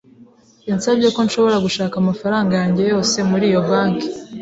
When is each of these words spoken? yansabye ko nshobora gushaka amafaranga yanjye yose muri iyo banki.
yansabye 0.69 1.07
ko 1.15 1.19
nshobora 1.25 1.57
gushaka 1.65 1.93
amafaranga 1.97 2.51
yanjye 2.61 2.81
yose 2.91 3.17
muri 3.29 3.45
iyo 3.51 3.61
banki. 3.69 4.07